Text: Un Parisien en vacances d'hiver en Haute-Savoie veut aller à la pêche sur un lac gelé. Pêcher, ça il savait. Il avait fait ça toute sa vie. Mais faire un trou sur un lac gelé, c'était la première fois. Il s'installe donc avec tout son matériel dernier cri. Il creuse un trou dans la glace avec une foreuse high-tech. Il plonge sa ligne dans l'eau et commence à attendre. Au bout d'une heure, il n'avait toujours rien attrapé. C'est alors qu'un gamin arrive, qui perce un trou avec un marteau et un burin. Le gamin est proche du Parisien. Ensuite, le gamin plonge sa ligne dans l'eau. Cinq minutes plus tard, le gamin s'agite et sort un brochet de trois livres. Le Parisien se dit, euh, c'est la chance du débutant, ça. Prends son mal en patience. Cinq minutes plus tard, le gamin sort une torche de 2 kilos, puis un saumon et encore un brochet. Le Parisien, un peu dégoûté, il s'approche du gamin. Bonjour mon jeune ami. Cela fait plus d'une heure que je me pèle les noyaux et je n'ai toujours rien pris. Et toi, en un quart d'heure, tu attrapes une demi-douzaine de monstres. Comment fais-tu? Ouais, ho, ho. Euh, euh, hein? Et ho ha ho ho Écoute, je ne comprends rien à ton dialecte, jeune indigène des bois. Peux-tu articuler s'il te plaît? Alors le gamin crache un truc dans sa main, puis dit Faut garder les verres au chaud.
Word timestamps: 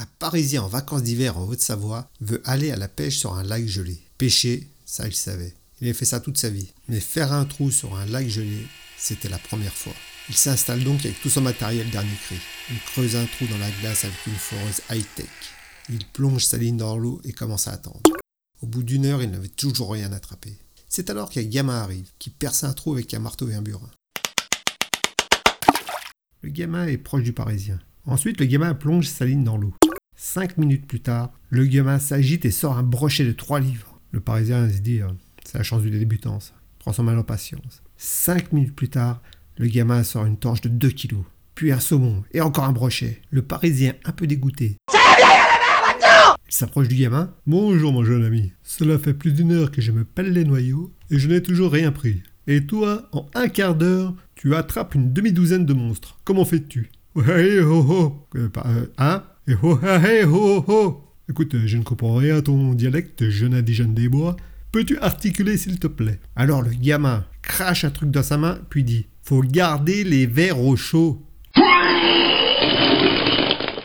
Un 0.00 0.06
Parisien 0.18 0.62
en 0.62 0.66
vacances 0.66 1.02
d'hiver 1.02 1.36
en 1.36 1.46
Haute-Savoie 1.46 2.10
veut 2.22 2.40
aller 2.46 2.70
à 2.70 2.76
la 2.76 2.88
pêche 2.88 3.18
sur 3.18 3.34
un 3.34 3.42
lac 3.42 3.66
gelé. 3.66 4.00
Pêcher, 4.16 4.66
ça 4.86 5.06
il 5.06 5.14
savait. 5.14 5.52
Il 5.78 5.88
avait 5.88 5.92
fait 5.92 6.06
ça 6.06 6.20
toute 6.20 6.38
sa 6.38 6.48
vie. 6.48 6.72
Mais 6.88 7.00
faire 7.00 7.34
un 7.34 7.44
trou 7.44 7.70
sur 7.70 7.94
un 7.94 8.06
lac 8.06 8.26
gelé, 8.26 8.66
c'était 8.96 9.28
la 9.28 9.36
première 9.36 9.74
fois. 9.74 9.92
Il 10.30 10.34
s'installe 10.34 10.84
donc 10.84 11.04
avec 11.04 11.20
tout 11.20 11.28
son 11.28 11.42
matériel 11.42 11.90
dernier 11.90 12.16
cri. 12.24 12.36
Il 12.70 12.80
creuse 12.80 13.14
un 13.14 13.26
trou 13.26 13.44
dans 13.48 13.58
la 13.58 13.70
glace 13.82 14.06
avec 14.06 14.26
une 14.26 14.32
foreuse 14.32 14.80
high-tech. 14.90 15.28
Il 15.90 16.06
plonge 16.06 16.46
sa 16.46 16.56
ligne 16.56 16.78
dans 16.78 16.96
l'eau 16.96 17.20
et 17.24 17.34
commence 17.34 17.68
à 17.68 17.72
attendre. 17.72 18.00
Au 18.62 18.66
bout 18.66 18.82
d'une 18.82 19.04
heure, 19.04 19.22
il 19.22 19.30
n'avait 19.30 19.48
toujours 19.48 19.92
rien 19.92 20.14
attrapé. 20.14 20.56
C'est 20.88 21.10
alors 21.10 21.28
qu'un 21.28 21.42
gamin 21.42 21.76
arrive, 21.76 22.08
qui 22.18 22.30
perce 22.30 22.64
un 22.64 22.72
trou 22.72 22.94
avec 22.94 23.12
un 23.12 23.18
marteau 23.18 23.50
et 23.50 23.54
un 23.54 23.60
burin. 23.60 23.90
Le 26.40 26.48
gamin 26.48 26.86
est 26.86 26.96
proche 26.96 27.22
du 27.22 27.34
Parisien. 27.34 27.78
Ensuite, 28.06 28.40
le 28.40 28.46
gamin 28.46 28.72
plonge 28.72 29.06
sa 29.06 29.26
ligne 29.26 29.44
dans 29.44 29.58
l'eau. 29.58 29.74
Cinq 30.22 30.58
minutes 30.58 30.86
plus 30.86 31.00
tard, 31.00 31.32
le 31.48 31.64
gamin 31.64 31.98
s'agite 31.98 32.44
et 32.44 32.50
sort 32.50 32.76
un 32.76 32.82
brochet 32.82 33.24
de 33.24 33.32
trois 33.32 33.58
livres. 33.58 33.98
Le 34.12 34.20
Parisien 34.20 34.68
se 34.68 34.80
dit, 34.80 35.00
euh, 35.00 35.08
c'est 35.46 35.56
la 35.56 35.64
chance 35.64 35.80
du 35.80 35.88
débutant, 35.88 36.40
ça. 36.40 36.52
Prends 36.78 36.92
son 36.92 37.04
mal 37.04 37.16
en 37.16 37.22
patience. 37.22 37.82
Cinq 37.96 38.52
minutes 38.52 38.76
plus 38.76 38.90
tard, 38.90 39.22
le 39.56 39.66
gamin 39.66 40.04
sort 40.04 40.26
une 40.26 40.36
torche 40.36 40.60
de 40.60 40.68
2 40.68 40.90
kilos, 40.90 41.24
puis 41.54 41.72
un 41.72 41.80
saumon 41.80 42.22
et 42.32 42.42
encore 42.42 42.64
un 42.64 42.72
brochet. 42.72 43.22
Le 43.30 43.40
Parisien, 43.40 43.94
un 44.04 44.12
peu 44.12 44.26
dégoûté, 44.26 44.76
il 44.92 46.54
s'approche 46.54 46.88
du 46.88 46.96
gamin. 46.96 47.32
Bonjour 47.46 47.90
mon 47.90 48.04
jeune 48.04 48.22
ami. 48.22 48.52
Cela 48.62 48.98
fait 48.98 49.14
plus 49.14 49.32
d'une 49.32 49.52
heure 49.52 49.70
que 49.70 49.80
je 49.80 49.90
me 49.90 50.04
pèle 50.04 50.34
les 50.34 50.44
noyaux 50.44 50.92
et 51.10 51.18
je 51.18 51.28
n'ai 51.28 51.40
toujours 51.40 51.72
rien 51.72 51.92
pris. 51.92 52.22
Et 52.46 52.66
toi, 52.66 53.08
en 53.12 53.24
un 53.34 53.48
quart 53.48 53.74
d'heure, 53.74 54.14
tu 54.34 54.54
attrapes 54.54 54.94
une 54.94 55.14
demi-douzaine 55.14 55.64
de 55.64 55.72
monstres. 55.72 56.18
Comment 56.24 56.44
fais-tu? 56.44 56.90
Ouais, 57.14 57.58
ho, 57.60 57.80
ho. 57.80 58.26
Euh, 58.36 58.50
euh, 58.66 58.86
hein? 58.98 59.24
Et 59.50 59.56
ho 59.60 59.80
ha 59.82 59.98
ho 60.26 60.64
ho 60.68 61.02
Écoute, 61.28 61.56
je 61.66 61.76
ne 61.76 61.82
comprends 61.82 62.14
rien 62.14 62.36
à 62.36 62.42
ton 62.42 62.72
dialecte, 62.72 63.28
jeune 63.30 63.54
indigène 63.54 63.94
des 63.94 64.08
bois. 64.08 64.36
Peux-tu 64.70 64.96
articuler 64.98 65.56
s'il 65.56 65.80
te 65.80 65.88
plaît? 65.88 66.20
Alors 66.36 66.62
le 66.62 66.70
gamin 66.70 67.24
crache 67.42 67.84
un 67.84 67.90
truc 67.90 68.12
dans 68.12 68.22
sa 68.22 68.36
main, 68.36 68.60
puis 68.70 68.84
dit 68.84 69.08
Faut 69.22 69.42
garder 69.42 70.04
les 70.04 70.26
verres 70.26 70.60
au 70.60 70.76
chaud. 70.76 71.26